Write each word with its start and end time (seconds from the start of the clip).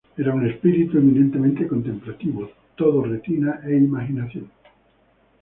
Era 0.17 0.33
un 0.33 0.49
espíritu 0.49 0.97
eminentemente 0.97 1.67
contemplativo: 1.67 2.49
todo 2.75 3.03
retina 3.03 3.61
e 3.63 3.75
imaginación". 3.77 4.49